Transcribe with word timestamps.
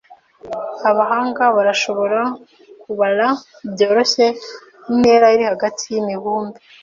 Abahanga 0.89 1.43
barashobora 1.55 2.21
kubara 2.83 3.27
byoroshye 3.71 4.25
intera 4.93 5.25
iri 5.33 5.43
hagati 5.51 5.83
yimibumbe. 5.93 6.57